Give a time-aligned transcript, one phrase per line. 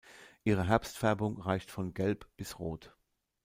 [0.43, 2.97] Ihre Herbstfärbung reicht von gelb bis rot.